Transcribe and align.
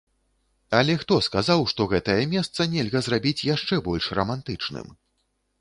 Але 0.77 0.95
хто 1.01 1.17
сказаў, 1.27 1.61
што 1.73 1.87
гэтае 1.93 2.17
месца 2.33 2.67
нельга 2.73 2.99
зрабіць 3.09 3.45
яшчэ 3.53 3.75
больш 3.89 4.11
рамантычным? 4.23 4.91